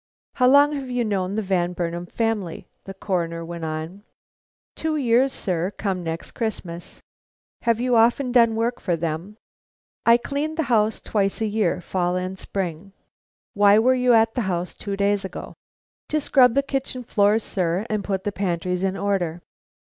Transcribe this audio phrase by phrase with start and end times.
[0.33, 4.01] "How long have you known the Van Burnam family?" the Coroner went on.
[4.75, 7.03] "Two years, sir, come next Christmas."
[7.61, 9.37] "Have you often done work for them?"
[10.03, 12.93] "I clean the house twice a year, fall and spring."
[13.53, 15.53] "Why were you at this house two days ago?"
[16.09, 19.43] "To scrub the kitchen floors, sir, and put the pantries in order."